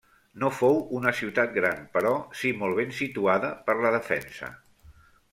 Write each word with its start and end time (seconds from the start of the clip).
No 0.43 0.47
fou 0.59 0.77
una 0.99 1.11
ciutat 1.17 1.51
gran 1.57 1.83
però 1.97 2.13
si 2.39 2.53
molt 2.61 2.79
ben 2.79 2.95
situada 3.01 3.51
per 3.67 3.75
la 3.83 3.91
defensa. 3.97 4.49